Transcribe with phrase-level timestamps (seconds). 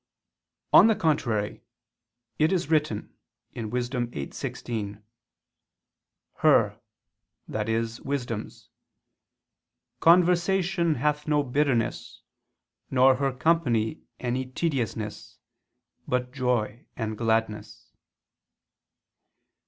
[0.73, 1.61] On the contrary,
[2.39, 3.13] It is written
[3.53, 3.87] (Wis.
[3.89, 4.99] 8:16):
[6.37, 6.79] "Her,"
[7.53, 7.87] i.e.
[8.03, 8.69] wisdom's,
[9.99, 12.23] "conversation hath no bitterness
[12.89, 15.37] nor her company any tediousness;
[16.07, 17.91] but joy and gladness."